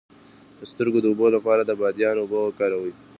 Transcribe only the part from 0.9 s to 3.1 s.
د اوبو لپاره د بادیان اوبه وکاروئ